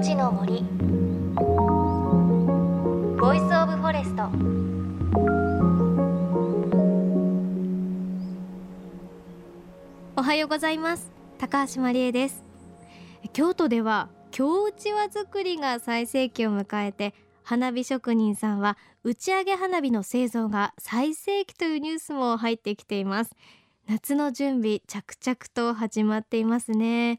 [0.00, 0.62] 命の森。
[3.20, 4.30] Voice of Forest。
[10.16, 11.12] おはようございます。
[11.36, 12.42] 高橋万里恵です。
[13.34, 17.12] 京都では京うちわ作りが最盛期を迎えて
[17.42, 23.36] 花火職人さんは打ち上げ花火の製造が最盛期というニュースも入ってきています。
[23.86, 27.18] 夏の準備着々と始まっていますね。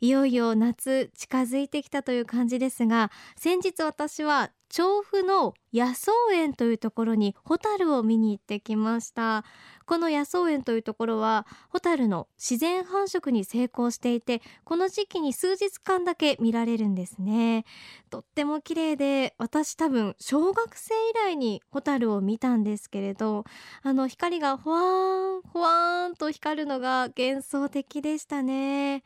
[0.00, 9.44] いよいよ夏近づいてきたという感じですが先日私は調布の野草園というところにホタルを見に行ってきました。
[9.84, 17.64] この野草園というところはホタルの自然繁殖に成功していてこの時期に数日間だけ見られるんですね。
[18.10, 23.44] とっても綺麗で私多分小学生以来にホタルを見たんですけれど
[23.82, 29.02] あの光がほわーんほわーんと光るのが幻想的でしたね。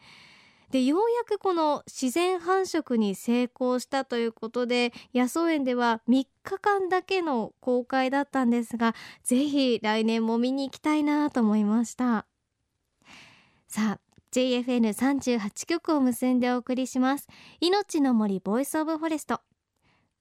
[0.75, 12.27] でようやくこの自然繁殖に成功したということで野草園では3日間だけの公開だったんですがぜひ来年も見に行きたいなと思いました。
[13.69, 14.01] さあ
[14.33, 17.29] JFN38 局を結んでお送りします。
[17.61, 19.43] 命の森 Voice of Forest。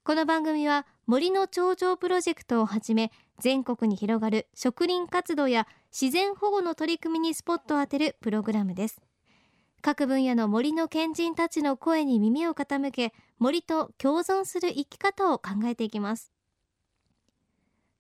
[0.04, 9.02] この番組は森の長城プロジェクトをはじめ全国に広がる植林活動や自然保護の取り組みにスポットを当てるプログラムです。
[9.84, 16.31] 各分野の森の賢人たちの声に耳を傾け森と共存する生き方を考えていきます。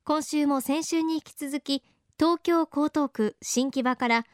[0.05, 1.83] 今週も先週に引き続き
[2.17, 4.25] 東京江東区新木場から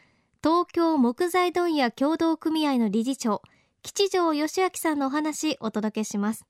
[0.44, 3.42] 東京木材問屋協同組合の理事長
[3.82, 6.46] 吉城義明さんのお話お届けします。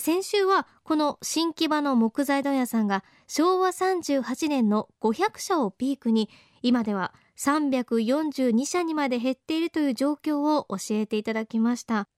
[0.00, 6.28] 先週はこの新木場の木材問屋さんが昭和38年の500社をピークに
[6.60, 12.08] 今では342社にまで減っているという状況を教えていただきました。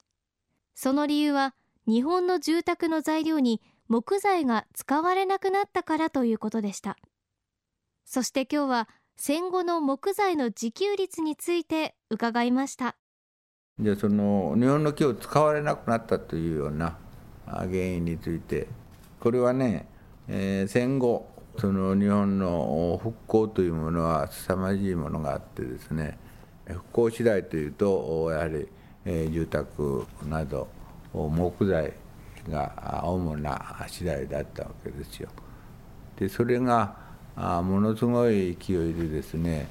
[0.74, 1.54] その理由は
[1.86, 6.96] 日本の住宅の材料に木材が使われなくなったからということでした。
[8.04, 12.96] そして今日は戦後の木材の自給率について伺いました。
[13.80, 16.96] じゃあその日本の木を使われなくなったというような
[17.46, 18.68] 原因について。
[19.20, 19.88] これはね、
[20.28, 21.28] えー、戦後
[21.60, 26.16] その日本の復興というものは凄まじいものがあってですね
[26.66, 28.68] 復興次第というとやはり、
[29.04, 30.68] え住宅など
[31.12, 31.92] 木材
[32.48, 35.30] が主な次第だったわけですよ。
[36.16, 36.94] でそれが
[37.36, 39.68] ものすごい勢いでですね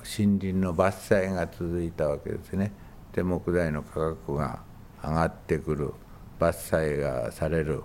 [0.00, 2.72] 森林の伐採が続いたわけですね。
[3.14, 4.60] で木材の価格が
[5.02, 5.94] 上がってくる
[6.38, 7.84] 伐採がされる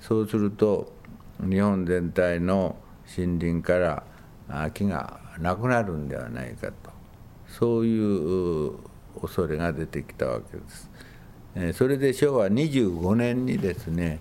[0.00, 0.92] そうすると
[1.40, 2.76] 日本全体の
[3.06, 4.02] 森林から
[4.72, 6.74] 木がなくなるんではないかと。
[7.48, 8.72] そういう
[9.20, 11.78] 恐れが出てきたわけです。
[11.78, 14.20] それで昭和25年にですね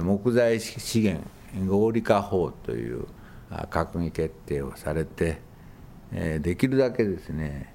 [0.00, 1.22] 木材資源
[1.66, 3.06] 合理化法という
[3.50, 5.42] 閣議決定をされて
[6.12, 7.74] できるだけですね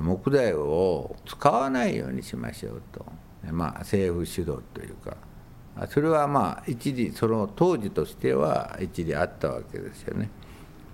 [0.00, 3.06] 木材を使わないようにしましょうと、
[3.52, 5.16] まあ、政府主導というか。
[5.88, 10.28] それはまあ一時その当時としては一時あったわけですよね。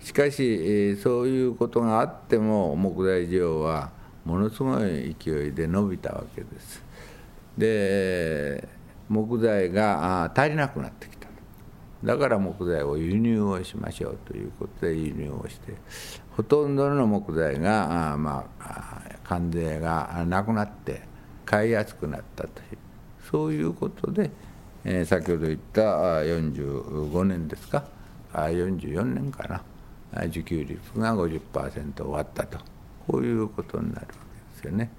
[0.01, 3.91] しかしそういうことがあっても木材需要は
[4.25, 6.85] ものすごい勢いで伸びたわけです。
[7.59, 8.69] で
[9.09, 11.27] 木材が足りなくなってきた。
[12.05, 15.75] だから木材を輸入をしましょうということで輸入をして
[16.37, 21.03] ほとんどの木材がまあ関税がなくなって
[21.45, 22.79] 買いやすくなったという
[23.31, 24.31] そういうことで
[24.89, 25.81] えー、先ほど言った
[26.21, 27.89] 45年ですか。
[28.33, 29.43] 44年か
[30.13, 30.27] な。
[30.27, 32.59] 自給率が50%終わったと。
[33.09, 34.91] こういうことになるわけですよね。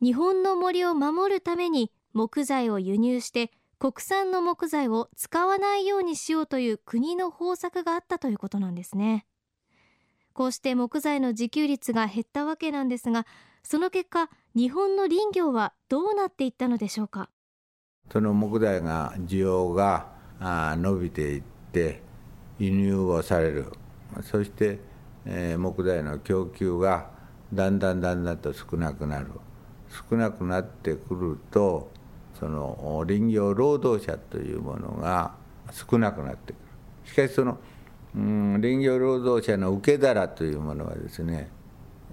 [0.00, 3.50] 日本の森を守るために木材を輸入して
[3.80, 9.26] 国産の木材を使わないようにしようという国の方策があったということなんですね。
[10.34, 13.26] こうして木材の自給率が減ったわけなんですが
[13.64, 17.28] その結果日本の林業はどうなっていったのでしょうか。
[18.12, 20.06] その木材が需要が
[20.40, 22.02] 伸びていって
[22.58, 23.66] 輸入をされる。
[24.22, 24.78] そして、
[25.26, 27.10] え木材の供給が
[27.52, 29.26] だんだんだんだんと少なくなる。
[30.10, 31.90] 少なくなってくると
[32.38, 35.34] その林業労働者というものが
[35.72, 36.62] 少なくなってくる。
[37.04, 37.58] しかしその、
[38.14, 41.50] うん、林業労働者の受け皿というものはですね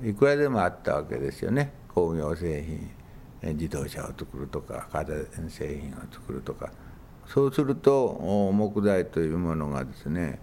[0.03, 1.73] いくらでもあったわけですよね。
[1.93, 2.89] 工業製品。
[3.53, 6.71] 自動車を作るとか家電製品を作るとか
[7.27, 10.39] そうすると木材というものがですね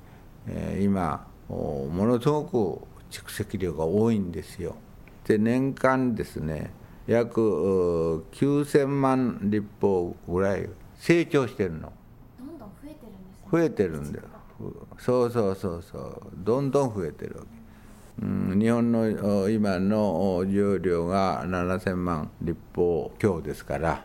[0.80, 4.76] 今ものすごく蓄積量が多いんですよ。
[5.24, 6.72] で年間ですね
[7.06, 7.40] 約
[8.32, 11.92] 9000万立方ぐらい成長してるの。
[12.38, 14.24] どんどん増えてるんです増えてるんだよ。
[14.98, 16.22] そうそうそうそう。
[16.36, 17.48] どんどん増えてるわけ、
[18.20, 24.04] うん、日本の今の需要量が7000万立方強ですから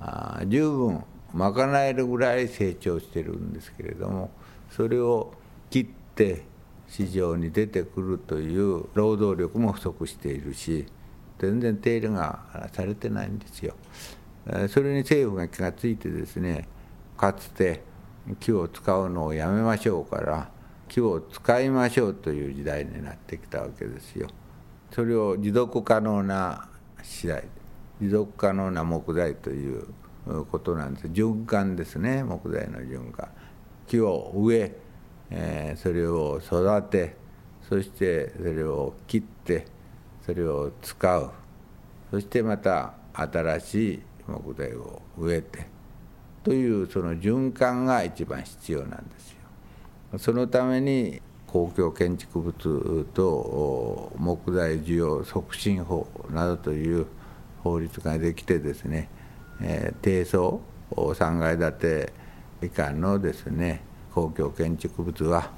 [0.00, 4.30] あ十分賄えるぐらい成長してるんですけれども
[4.70, 5.32] それを
[5.70, 6.44] 切って
[6.88, 10.86] 市場に出てくるという労働力も不足しているし
[11.38, 13.74] 全然手入れがされてないんですよ。
[14.68, 16.68] それに政府が気がついてですね
[17.16, 17.82] かつて
[18.38, 20.48] 木を使うのをやめましょうから
[20.96, 24.28] 木を使いましょうという時代になってきたわけですよ。
[24.90, 26.68] それを持続可能な
[27.02, 27.44] 次第
[28.00, 29.86] 持続可能な木材という
[30.50, 33.28] ことなんです循環ですね木材の循環
[33.86, 34.76] 木を植え
[35.28, 37.16] えー、それを育て
[37.68, 39.66] そしてそれを切って
[40.24, 41.30] それを使う
[42.10, 45.66] そしてまた新しい木材を植えて
[46.42, 49.45] というその循環が一番必要なんですよ。
[50.18, 57.06] そのために公共建築物と木材需要促進法などという
[57.62, 59.08] 法律ができてですね、
[59.62, 60.60] えー、低層
[60.90, 62.12] 3階建て
[62.62, 63.82] 以下のですね
[64.14, 65.50] 公共建築物は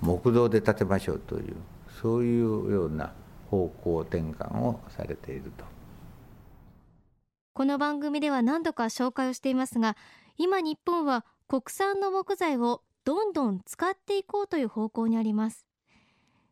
[0.00, 1.56] 木造で建てましょうという
[2.00, 3.12] そういうような
[3.50, 5.64] 方向転換をされていると。
[7.54, 9.96] この番組では何度か紹介をしていますが
[10.36, 15.64] 今日本は国産の木材をどんどん使っていこうという方向にあります。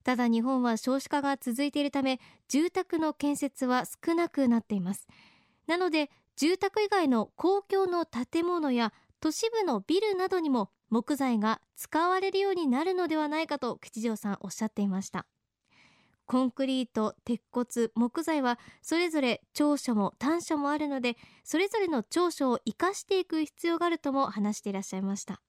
[0.04, 5.08] ただ日本は少子化が続いているため住宅の建設は少なくなっています。
[5.66, 15.26] なので住宅以外の公共の建物や都市部のビルなどにも木材が使われるようになるのではないかと吉祥さんおっしゃっていました。
[16.24, 17.66] コンクリート鉄骨
[17.96, 25.42] 木材はそれぞれ長所も短所もあるのでそれぞれの長所を生かしていく必要があるとも話していらっしゃいました。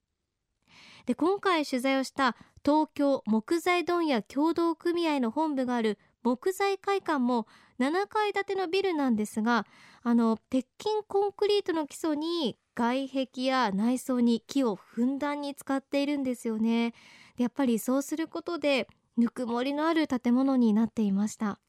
[1.05, 7.45] で今回取材をした東京木材問屋協同組合の本部がある木材会館も
[7.79, 9.67] 7階建てのビルなんですが
[10.01, 16.93] あの鉄筋コンクリートの基礎に外壁や内装に木をふんだんに使っているんですよね。
[17.37, 18.87] でやっぱりそうすることで
[19.17, 21.59] ぬくもりのある建物になっていました。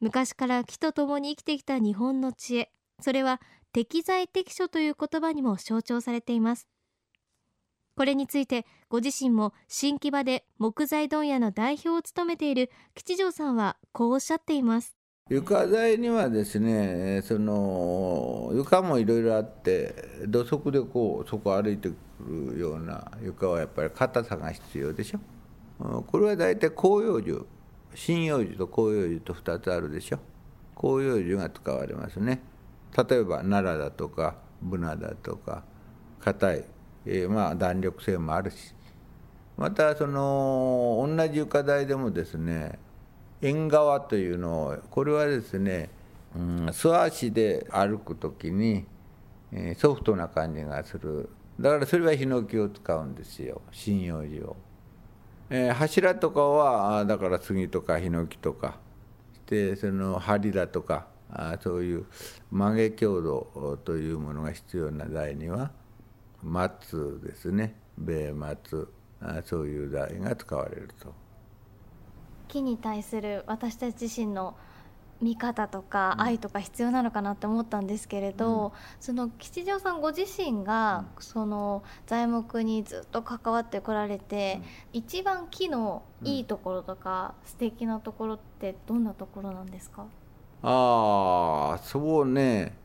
[0.00, 2.72] 昔から木と共に生きてきた日本の知恵。
[3.00, 3.40] それは
[3.72, 6.66] 適材適所という言葉にも象徴されています。
[7.96, 14.96] これについてご自身も新木場で木材問屋の代表を務めている吉祥さんはこうおっしゃっています。
[15.28, 19.94] 床材にはですねその床もいろいろあって
[20.26, 21.96] 土足でこうそこ歩いてく
[22.54, 25.20] るような床はやっぱり硬さが必要でしょ。
[26.06, 27.46] これは大体広葉樹
[27.94, 30.18] 針葉樹と広葉樹と2つあるでしょ。
[30.80, 32.42] 広葉樹が使われますね。
[32.96, 35.64] 例えば奈良だとかブナだとか
[36.20, 36.64] 硬い、
[37.06, 38.74] えー、まあ弾力性もあるし。
[39.56, 42.78] またその同じ床材でもですね
[43.42, 45.90] 縁側というのをこれはですね、
[46.34, 48.86] うん、素足で歩く時に、
[49.52, 51.28] えー、ソフトな感じがする。
[51.60, 53.60] だからそれはヒノキを使うんですよ。
[53.72, 54.56] 針葉樹を、
[55.50, 58.78] えー、柱とかはだから杉とかヒノキとか。
[59.46, 62.06] でその梁だとかあそういう
[62.50, 65.70] 曲げ強度というものが必要な台には
[66.42, 67.74] 松ですね。
[67.98, 71.12] 米松あそういう台が使われると。
[72.48, 74.54] 木に対する私たち自身の
[75.20, 84.60] 見方とか愛とか必要なのかなって思ったんですけれど、うん、その吉祥さんご自身がその材木にずっと関わってこられて、
[84.92, 90.06] うん、一番木のいいところとか、うん、素敵なところってどんなところなんですか？
[90.64, 92.76] ああそうね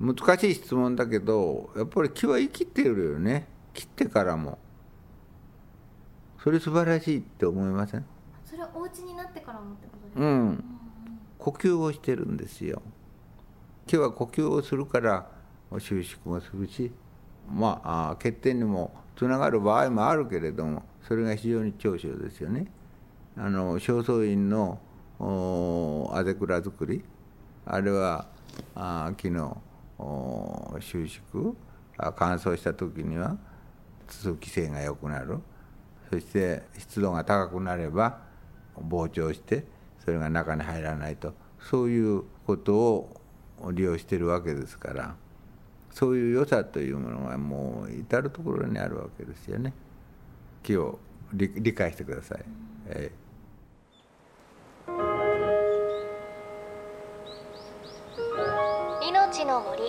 [0.00, 3.46] 難しい質問だけどやっぱり木は生きてるよね。
[3.72, 4.58] 切ってからも。
[6.42, 8.04] それ素晴らしいって思いません？
[8.44, 10.64] それはお家になってからもってことですか、うん、
[11.38, 12.82] 呼吸をしてるんですよ。
[13.86, 15.26] 木は呼吸をするから
[15.78, 16.92] 収縮もするし
[17.50, 22.66] まあ欠点にもつながる場合もあるけれどもそれが非常に長所ですよね。
[23.36, 24.80] あの正倉院の
[26.12, 27.02] あぜ蔵作り
[27.64, 28.26] あれは
[28.74, 29.62] あ木の
[30.80, 31.54] 収縮
[32.16, 33.36] 乾燥した時には
[34.06, 35.38] 通気性が良くなる
[36.10, 38.20] そして湿度が高くなれば
[38.76, 39.64] 膨張して
[40.04, 43.20] それが中に入らないとそういうことを
[43.72, 45.14] 利用してるわけですから
[45.90, 49.72] そういう良さというものがもう至る所にあるわけですよね。
[50.64, 50.98] 木を
[51.32, 52.44] 理解してください。
[52.86, 53.12] え
[59.54, 59.82] の森。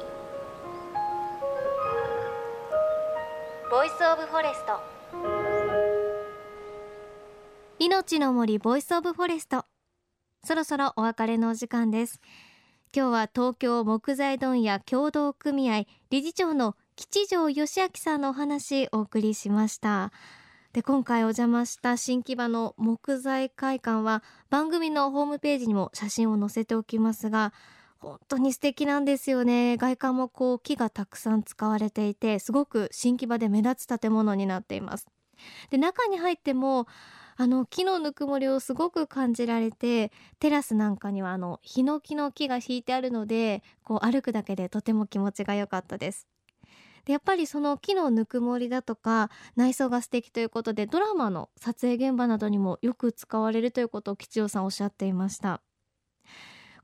[3.71, 4.79] Voice of Forest。
[7.79, 9.65] 命の森 Voice of Forest。
[10.43, 12.21] そろそろお別れのお時間です。
[12.95, 20.11] 今日は東京木材問屋協同組合理事長の吉条良明さんのお話お送りしました。
[20.73, 27.51] で今回お邪魔した新木場の木材会館は番組のホームページにも写真を載せておきますが
[28.05, 29.77] 本当に素敵なんですよね。
[29.77, 35.07] 外観もこう木がたくさん使われていてすごく新木場で目立つ建物になっています。
[35.71, 36.85] で中に入っても
[37.35, 46.27] あの木のぬくもりをすごく感じられてテラスなんかにはあのヒノキの木が引いてあるのでこう歩くだけでとても気持ちが良かったです。
[47.05, 55.64] でやっぱりその木のぬくもりだとか内装が素敵ということでドラマの撮影現場などにもよく使われるということを吉尾さんおっしゃっていました。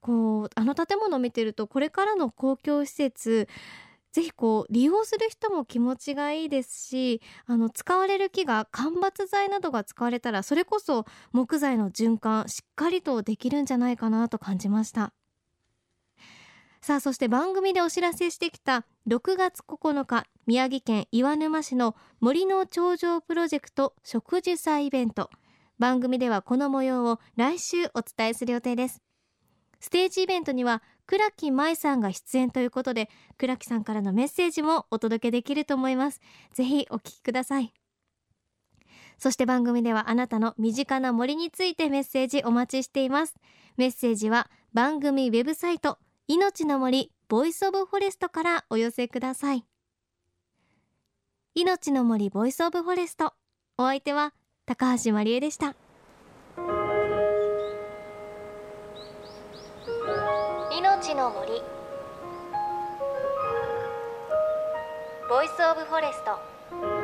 [0.02, 3.48] こうあの建物を見てるとこれからの公共施設
[4.12, 15.14] ぜひこう利用する人も気持ちがいいですしあの使われる木が間伐材などが使われたらそれこそ木材の循環しっかりとできるんじゃないかなと感じました。
[16.82, 25.30] さあそして番組でお知らせしてきた6月9日宮城県岩沼市の森の頂上プロジェクト植樹祭イベント。
[25.78, 29.02] 番組ではこの模様を来週お伝えする予定です。
[29.82, 36.22] ステージイベントには倉木麻衣さんが出演ということで倉木さんからのメッセージもお届けできると思います。
[36.54, 37.74] ぜひお聞きください。
[39.18, 43.36] そして番組ではあなたの身近な森についてメッセージお待ちしています。
[43.76, 49.66] メッセージは番組ウェブサイト命の森 Voice of Forest からお寄せください。
[51.54, 53.34] 命の森ボイスオブフォレスト。
[53.78, 54.34] お相手は
[54.66, 55.76] 高橋真理恵でした。
[61.34, 61.64] 森。
[65.30, 67.01] ボイスオブフォレスト。